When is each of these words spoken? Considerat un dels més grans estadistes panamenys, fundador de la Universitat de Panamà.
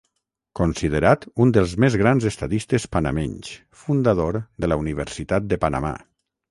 Considerat 0.59 1.27
un 1.45 1.51
dels 1.57 1.75
més 1.85 1.97
grans 2.03 2.27
estadistes 2.31 2.89
panamenys, 2.97 3.53
fundador 3.85 4.43
de 4.65 4.73
la 4.73 4.81
Universitat 4.87 5.49
de 5.53 5.65
Panamà. 5.67 5.99